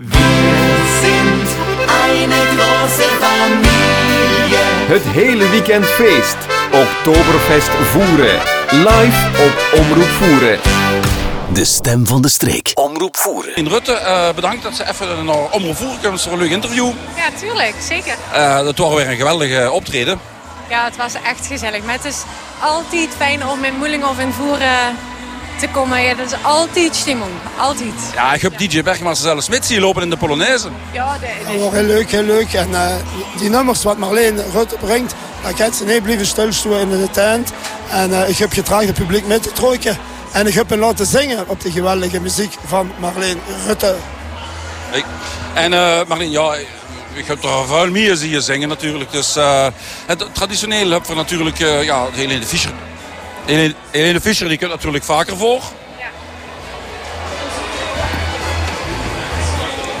Wir 0.00 0.76
sind 1.00 1.48
eine 2.06 2.34
große 2.56 3.02
Familie. 3.20 4.58
Het 4.86 5.02
hele 5.02 5.50
weekend 5.50 5.86
feest. 5.86 6.36
Oktoberfest 6.72 7.68
Voeren. 7.68 8.40
Live 8.70 9.28
op 9.44 9.80
Omroep 9.80 10.08
Voeren. 10.08 10.58
De 11.52 11.64
stem 11.64 12.06
van 12.06 12.22
de 12.22 12.28
streek. 12.28 12.70
Omroep 12.74 13.16
voeren. 13.16 13.56
In 13.56 13.66
Rutte, 13.66 13.92
eh, 13.92 14.34
bedankt 14.34 14.62
dat 14.62 14.74
ze 14.74 14.88
even 14.88 15.24
naar 15.24 15.50
Omroep 15.50 15.76
Voeren 15.76 15.98
kwamen 15.98 16.18
voor 16.18 16.32
een 16.32 16.38
leuk 16.38 16.50
interview. 16.50 16.90
Ja, 17.16 17.38
tuurlijk, 17.38 17.74
zeker. 17.80 18.14
Eh 18.32 18.58
dat 18.58 18.78
was 18.78 18.94
weer 18.94 19.08
een 19.08 19.16
geweldige 19.16 19.70
optreden. 19.70 20.20
Ja, 20.68 20.84
het 20.84 20.96
was 20.96 21.14
echt 21.14 21.46
gezellig. 21.46 21.84
Maar 21.84 21.94
het 21.94 22.04
is 22.04 22.22
altijd 22.60 23.08
fijn 23.16 23.46
om 23.46 23.64
in 23.64 23.74
Moeling 23.74 24.04
of 24.04 24.18
in 24.18 24.32
Voeren 24.32 24.96
te 25.58 25.68
komen. 25.68 26.02
Ja, 26.02 26.14
dat 26.14 26.26
is 26.26 26.42
altijd 26.42 26.96
stimmung. 26.96 27.30
Altijd. 27.58 27.92
Ja, 28.14 28.32
ik 28.34 28.42
heb 28.42 28.58
DJ 28.58 28.82
Bergmans 28.82 29.20
zelfs 29.20 29.44
Smit 29.44 29.64
zien 29.66 29.80
lopen 29.80 30.02
in 30.02 30.10
de 30.10 30.16
Polonaise. 30.16 30.68
Ja, 30.92 31.18
de- 31.18 31.52
Ja, 31.58 31.70
heel 31.70 31.82
leuk, 31.82 32.10
heel 32.10 32.22
leuk. 32.22 32.52
En 32.52 32.74
eh, 32.74 32.94
die 33.38 33.50
nummers 33.50 33.82
wat 33.82 33.98
Marleen 33.98 34.40
Rutte 34.52 34.76
brengt, 34.80 35.14
daar 35.42 35.54
kan 35.54 35.72
ze 35.74 35.84
niet 35.84 36.02
blijven 36.02 36.26
stilstaan 36.26 36.72
in 36.72 36.88
de 36.90 37.10
tent. 37.10 37.52
En 37.90 38.22
eh, 38.22 38.28
ik 38.28 38.36
heb 38.38 38.52
getraagd 38.52 38.86
het 38.86 38.94
publiek 38.94 39.26
mee 39.26 39.38
te 39.40 39.52
trokken. 39.52 39.98
En 40.32 40.46
ik 40.46 40.54
heb 40.54 40.68
hen 40.70 40.78
laten 40.78 41.06
zingen 41.06 41.44
op 41.48 41.60
de 41.60 41.70
geweldige 41.70 42.20
muziek 42.20 42.54
van 42.66 42.90
Marleen 42.98 43.40
Rutte. 43.66 43.96
Ik- 44.92 45.04
En 45.54 45.72
eh 45.72 46.00
Marleen, 46.08 46.30
ja, 46.30 46.54
ik 47.14 47.26
heb 47.26 47.44
er 47.44 47.66
vuil 47.66 47.90
meer 47.90 48.16
zien 48.16 48.42
zingen 48.42 48.68
natuurlijk. 48.68 49.12
Dus 49.12 49.36
eh, 49.36 49.66
het 50.06 50.24
traditioneel 50.34 50.90
hebben 50.90 51.08
we 51.08 51.14
natuurlijk 51.14 51.60
eh, 51.60 51.82
ja, 51.84 52.06
Helene 52.12 52.46
Fischer. 52.46 52.72
Helene, 53.48 53.74
Helene 53.90 54.20
Fischer 54.20 54.48
die 54.48 54.58
komt 54.58 54.70
natuurlijk 54.70 55.04
vaker 55.04 55.36
voor. 55.36 55.62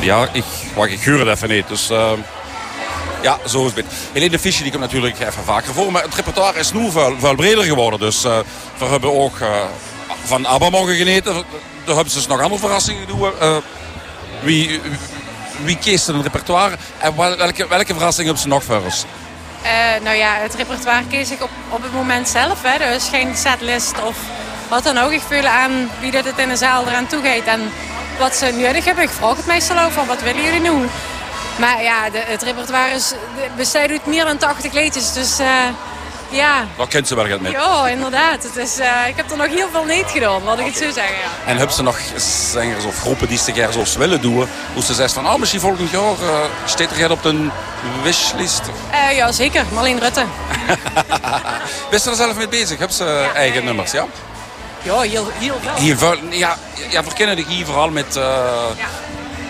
Ja, 0.00 0.28
ik, 0.32 0.44
wacht, 0.74 0.90
ik 0.90 1.00
huur 1.00 1.18
het 1.18 1.28
even 1.28 1.48
niet. 1.48 1.68
Dus 1.68 1.90
eh, 1.90 2.12
ja, 3.22 3.38
zo 3.48 3.66
is 3.66 3.72
het. 3.74 3.84
Helene 4.12 4.38
Fischer 4.38 4.62
die 4.62 4.72
komt 4.72 4.84
natuurlijk 4.84 5.18
even 5.20 5.44
vaker 5.44 5.72
voor. 5.74 5.92
Maar 5.92 6.02
het 6.02 6.14
repertoire 6.14 6.58
is 6.58 6.72
nu 6.72 6.90
veel, 6.90 7.34
breder 7.36 7.64
geworden. 7.64 8.00
Dus 8.00 8.24
eh, 8.24 8.38
we 8.78 8.84
hebben 8.84 9.12
ook 9.14 9.38
eh, 9.40 9.48
van 10.24 10.46
ABBA 10.46 10.70
mogen 10.70 10.94
geneten. 10.96 11.32
Daar 11.84 11.94
hebben 11.94 12.10
ze 12.10 12.16
dus 12.18 12.26
nog 12.26 12.40
andere 12.40 12.60
verrassingen 12.60 13.06
doen. 13.06 13.30
Eh, 13.40 13.56
wie, 14.42 14.80
wie 15.64 15.78
kiest 15.78 16.08
een 16.08 16.22
repertoire 16.22 16.76
en 16.98 17.16
wel- 17.16 17.36
welke, 17.36 17.68
welke 17.68 17.92
verrassingen 17.94 18.24
hebben 18.34 18.42
ze 18.42 18.48
nog 18.48 18.64
voor 18.64 18.82
ons? 18.84 19.04
Eh, 19.66 20.02
nou 20.02 20.16
ja, 20.16 20.34
het 20.34 20.54
repertoire 20.54 21.06
kies 21.06 21.30
ik 21.30 21.42
op, 21.42 21.50
op 21.68 21.82
het 21.82 21.92
moment 21.92 22.28
zelf. 22.28 22.62
Hè. 22.62 22.84
Er 22.84 23.00
geen 23.00 23.36
setlist 23.36 24.02
of 24.02 24.16
wat 24.68 24.84
dan 24.84 24.98
ook. 24.98 25.10
Ik 25.10 25.20
voel 25.20 25.46
aan 25.46 25.90
wie 26.00 26.10
dat 26.10 26.24
het 26.24 26.38
in 26.38 26.48
de 26.48 26.56
zaal 26.56 26.86
eraan 26.86 27.06
toe 27.06 27.22
gaat. 27.22 27.46
En 27.46 27.72
wat 28.18 28.36
ze 28.36 28.50
nodig 28.50 28.84
hebben. 28.84 29.04
Ik 29.04 29.10
vraag 29.10 29.36
het 29.36 29.46
meestal 29.46 29.90
van 29.90 30.06
wat 30.06 30.22
willen 30.22 30.42
jullie 30.42 30.60
nu? 30.60 30.88
Maar 31.58 31.82
ja, 31.82 32.10
de, 32.10 32.22
het 32.26 32.42
repertoire 32.42 32.94
is, 32.94 33.14
bestaat 33.56 33.90
uit 33.90 34.06
meer 34.06 34.24
dan 34.24 34.36
80 34.36 34.72
liedjes. 34.72 35.12
Dus 35.12 35.38
eh, 35.38 35.46
ja, 36.28 36.66
Dat 36.76 36.88
kent 36.88 37.08
ze 37.08 37.14
wel 37.14 37.26
gaat 37.26 37.40
met. 37.40 37.52
Ja, 37.52 37.88
inderdaad. 37.88 38.42
Het 38.42 38.56
is, 38.56 38.78
eh, 38.78 39.08
ik 39.08 39.16
heb 39.16 39.30
er 39.30 39.36
nog 39.36 39.46
heel 39.46 39.68
veel 39.72 39.84
niet 39.84 40.04
gedaan, 40.06 40.42
laat 40.42 40.58
ik 40.58 40.64
het 40.64 40.76
zo 40.76 40.90
zeggen. 40.90 41.14
Ja. 41.16 41.50
En 41.50 41.56
hebben 41.56 41.76
ze 41.76 41.82
nog 41.82 41.98
zangers 42.52 42.84
of 42.84 43.00
groepen 43.00 43.28
die 43.28 43.38
ze 43.38 43.52
graag 43.52 43.72
zo 43.72 43.98
willen 43.98 44.20
doen? 44.20 44.48
Hoe 44.74 44.82
ze 44.82 44.94
zegt 44.94 45.12
van, 45.12 45.26
oh, 45.28 45.36
misschien 45.36 45.60
volgend 45.60 45.90
jaar 45.90 46.02
uh, 46.22 46.38
staat 46.64 46.90
er 46.98 47.10
op 47.10 47.22
de 47.22 47.48
wishlist. 48.02 48.62
Eh, 48.90 49.16
ja, 49.16 49.32
zeker. 49.32 49.64
Marleen 49.72 49.98
Rutte. 49.98 50.24
Bist 51.90 52.04
je 52.04 52.10
er 52.10 52.16
zelf 52.16 52.36
mee 52.36 52.48
bezig? 52.48 52.78
Hebben 52.78 52.96
ze 52.96 53.30
eigen 53.34 53.64
nummers, 53.64 53.90
ja? 53.90 54.06
Ja, 54.82 55.00
heel, 55.00 55.28
heel 55.38 55.54
veel. 55.62 55.74
Hier, 55.74 56.18
ja, 56.30 56.56
ja, 56.90 57.04
we 57.04 57.12
kennen 57.14 57.46
hier 57.46 57.66
vooral 57.66 57.90
met, 57.90 58.16
eh, 58.16 58.64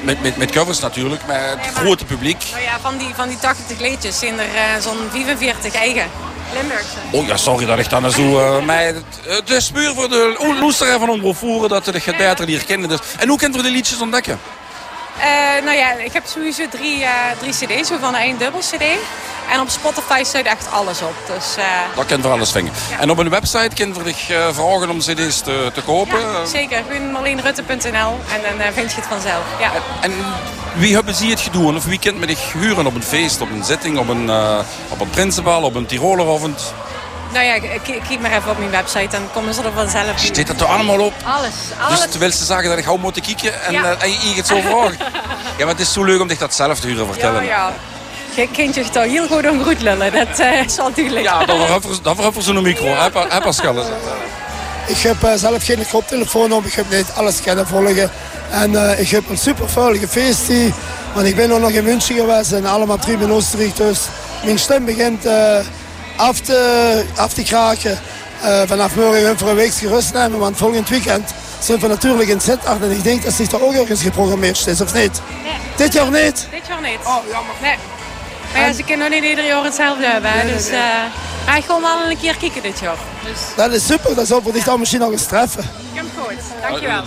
met, 0.00 0.22
met, 0.22 0.36
met 0.36 0.50
covers 0.50 0.80
natuurlijk, 0.80 1.26
met 1.26 1.36
het 1.36 1.56
Nee, 1.56 1.72
maar- 1.72 1.82
grote 1.82 2.04
publiek. 2.04 2.44
Nou 2.50 2.62
ja, 2.62 2.78
van 2.80 2.96
die, 2.96 3.14
van 3.14 3.28
die 3.28 3.38
80 3.38 3.78
liedjes 3.80 4.18
zijn 4.18 4.38
er 4.38 4.54
eh, 4.54 4.82
zo'n 4.82 4.98
45 5.10 5.74
eigen. 5.74 6.10
Limburgse. 6.54 6.96
Oh 7.10 7.26
ja, 7.26 7.36
sorry 7.36 7.66
dat 7.66 7.78
ik 7.78 7.90
dan 7.90 8.10
zo... 8.10 8.60
maar 8.62 8.84
het, 8.84 9.50
is 9.50 9.70
puur 9.70 9.94
voor 9.94 10.08
de 10.08 10.56
loesteren 10.60 10.98
van 10.98 11.08
omroep 11.08 11.36
voeren 11.36 11.68
dat 11.68 11.84
de 11.84 11.92
beter 11.92 12.46
die 12.46 12.56
herkennen. 12.56 12.88
Dus. 12.88 12.98
En 13.18 13.28
hoe 13.28 13.38
kunnen 13.38 13.58
we 13.58 13.64
de 13.64 13.72
liedjes 13.72 14.00
ontdekken? 14.00 14.38
Eh, 15.18 15.64
nou 15.64 15.76
ja, 15.76 15.92
ik 15.92 16.12
heb 16.12 16.22
sowieso 16.26 16.68
drie, 16.68 17.04
eh, 17.04 17.10
drie 17.38 17.52
cd's, 17.52 17.90
waarvan 17.90 18.14
één 18.14 18.38
dubbel 18.38 18.60
cd. 18.60 18.82
En 19.52 19.60
op 19.60 19.68
Spotify 19.68 20.22
staat 20.24 20.44
echt 20.44 20.70
alles 20.70 21.02
op. 21.02 21.14
Dus 21.34 21.56
eh, 21.56 21.64
Dat 21.96 22.06
kan 22.06 22.22
voor 22.22 22.30
alles 22.30 22.50
vinden. 22.50 22.72
En 23.00 23.10
op 23.10 23.18
een 23.18 23.28
website 23.30 23.70
kunnen 23.74 24.02
we 24.02 24.08
zich 24.12 24.24
vragen 24.52 24.90
om 24.90 24.98
cd's 24.98 25.40
te, 25.40 25.70
te 25.74 25.82
kopen. 25.82 26.20
ja, 26.20 26.44
zeker. 26.44 26.82
Gewoon 26.88 27.10
marleenrutte.nl 27.10 28.20
en 28.32 28.58
dan 28.58 28.72
vind 28.72 28.90
je 28.90 28.96
het 28.96 29.06
vanzelf. 29.08 29.42
Ja. 29.60 29.70
En 30.00 30.12
wie 30.74 30.94
hebben 30.94 31.14
ze 31.14 31.26
het 31.26 31.40
gedaan? 31.40 31.76
Of 31.76 31.84
wie 31.84 31.98
kent 31.98 32.18
me 32.18 32.28
zich 32.28 32.52
huren 32.52 32.86
op 32.86 32.94
een 32.94 33.02
feest, 33.02 33.40
op 33.40 33.50
een 33.50 33.64
zitting, 33.64 33.98
op 33.98 34.08
een, 34.08 34.30
op 34.88 35.00
een 35.00 35.10
prinsenbal, 35.10 35.62
op 35.62 35.74
een 35.74 35.86
Tiroleravond? 35.86 36.74
Nou 37.34 37.46
ja, 37.46 37.58
kijk 37.82 38.20
maar 38.20 38.30
even 38.32 38.50
op 38.50 38.58
mijn 38.58 38.70
website, 38.70 39.08
dan 39.10 39.20
komen 39.32 39.54
ze 39.54 39.62
er 39.62 39.72
vanzelf 39.74 40.06
in. 40.10 40.18
Staat 40.34 40.46
dat 40.46 40.60
er 40.60 40.66
allemaal 40.66 41.00
op? 41.00 41.12
Alles, 41.24 41.52
alles. 41.80 42.00
Dus 42.00 42.10
terwijl 42.10 42.32
ze 42.32 42.44
zeggen 42.44 42.68
dat 42.68 42.78
ik 42.78 42.84
gauw 42.84 42.96
moet 42.96 43.20
kijken 43.20 43.62
en, 43.64 43.72
Ja. 43.72 43.82
eh, 43.84 44.02
en 44.02 44.10
je 44.10 44.34
het 44.36 44.46
zo 44.46 44.60
vragen. 44.60 44.96
Ja, 45.58 45.64
maar 45.64 45.74
het 45.74 45.80
is 45.80 45.92
zo 45.92 46.04
leuk 46.04 46.20
om 46.20 46.28
zich 46.28 46.38
dat 46.38 46.54
zelf 46.54 46.80
te 46.80 46.86
huren 46.86 47.06
ja, 47.06 47.12
vertellen. 47.12 47.44
ja. 47.44 47.72
Je 48.34 48.48
kunt 48.52 48.74
je 48.74 48.88
toch 48.90 49.04
heel 49.04 49.26
goed 49.26 49.48
om 49.50 49.62
goed 49.64 49.80
lullen, 49.82 50.12
dat 50.12 50.38
eh, 50.38 50.60
is 50.66 50.76
natuurlijk. 50.76 51.22
Ja, 51.24 51.44
dan 52.02 52.14
verheffen 52.16 52.42
ze 52.42 52.50
een 52.52 52.62
micro. 52.62 52.86
Hè, 52.86 53.10
Pa- 53.10 53.26
hè, 53.28 53.40
Pascal? 53.40 53.78
Ik 54.86 54.98
heb 54.98 55.22
eh, 55.22 55.32
zelf 55.34 55.64
geen 55.64 55.86
koptelefoon 55.90 56.52
op, 56.52 56.64
ik 56.64 56.72
heb 56.72 56.90
niet 56.90 57.06
alles 57.14 57.40
kunnen 57.40 57.66
volgen. 57.66 58.10
En 58.50 58.90
eh, 58.90 59.00
ik 59.00 59.08
heb 59.08 59.28
een 59.30 59.38
super 59.38 59.68
veilige 59.70 60.08
feest 60.08 60.46
hier. 60.46 60.72
Want 61.14 61.26
ik 61.26 61.36
ben 61.36 61.52
ook 61.52 61.60
nog 61.60 61.70
in 61.70 61.84
München 61.84 62.16
geweest 62.16 62.52
en 62.52 62.66
allemaal 62.66 62.98
terug 62.98 63.20
in 63.20 63.32
Oostenrijk. 63.32 63.76
Dus 63.76 64.00
mijn 64.44 64.58
stem 64.58 64.84
begint 64.84 65.26
eh, 65.26 65.56
af, 66.16 66.40
te, 66.40 67.04
af 67.16 67.32
te 67.32 67.42
kraken. 67.42 67.98
Eh, 68.42 68.60
vanaf 68.66 68.94
morgen 68.96 69.38
voor 69.38 69.48
een 69.48 69.54
week 69.54 69.74
gerust 69.74 70.12
nemen, 70.12 70.38
want 70.38 70.56
volgend 70.56 70.88
weekend 70.88 71.30
zijn 71.58 71.78
we 71.80 71.86
natuurlijk 71.86 72.28
in 72.28 72.40
Sittard. 72.40 72.82
En 72.82 72.90
ik 72.90 73.02
denk 73.04 73.22
dat 73.24 73.32
zich 73.32 73.48
daar 73.48 73.60
ook 73.60 73.72
ergens 73.74 74.02
geprogrammeerd 74.02 74.66
is, 74.66 74.80
of 74.80 74.94
niet? 74.94 75.20
Nee. 75.42 75.52
Dit 75.76 75.92
jaar 75.92 76.10
niet? 76.10 76.46
Dit 76.50 76.66
jaar 76.68 76.80
niet. 76.80 76.98
Oh, 77.04 77.16
jammer. 77.30 77.54
Nee. 77.62 77.76
Maar 78.52 78.62
ja, 78.62 78.72
ze 78.72 78.82
kunnen 78.82 79.10
nog 79.10 79.20
niet 79.20 79.28
ieder 79.30 79.46
jaar 79.46 79.64
hetzelfde 79.64 80.06
hebben. 80.06 80.32
Dus 80.54 80.66
ik 81.56 81.64
ga 81.66 81.80
wel 81.80 82.10
een 82.10 82.18
keer 82.18 82.36
kijken 82.36 82.62
dit 82.62 82.78
jaar. 82.78 82.96
Dus 83.24 83.38
Dat 83.56 83.72
is 83.72 83.86
super, 83.86 84.14
dat 84.14 84.26
zal 84.26 84.42
voor 84.42 84.52
dich 84.52 84.64
dan 84.64 84.78
misschien 84.78 85.00
nog 85.00 85.10
eens 85.12 85.26
treffen. 85.26 85.62
ik 85.62 85.68
heb 85.92 86.04
het 86.04 86.24
goed. 86.24 86.60
Dankjewel. 86.70 87.02